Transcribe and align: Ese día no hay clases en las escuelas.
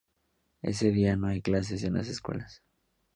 Ese 0.63 0.89
día 0.89 1.15
no 1.15 1.27
hay 1.27 1.43
clases 1.43 1.83
en 1.83 1.93
las 1.93 2.07
escuelas. 2.07 2.63